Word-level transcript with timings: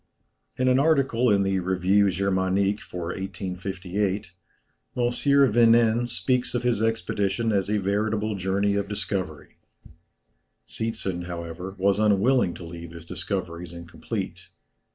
In 0.57 0.67
an 0.67 0.79
article 0.79 1.29
in 1.29 1.43
the 1.43 1.57
Revùe 1.59 2.07
Germanique 2.07 2.79
for 2.79 3.09
1858, 3.13 4.31
M. 4.97 5.03
Vinen 5.03 6.09
speaks 6.09 6.55
of 6.55 6.63
his 6.63 6.81
expedition 6.81 7.51
as 7.51 7.69
a 7.69 7.77
veritable 7.77 8.33
journey 8.33 8.73
of 8.73 8.87
discovery. 8.89 9.57
Seetzen, 10.67 11.25
however, 11.27 11.75
was 11.77 11.99
unwilling 11.99 12.55
to 12.55 12.65
leave 12.65 12.89
his 12.93 13.05
discoveries 13.05 13.73
incomplete. 13.73 14.49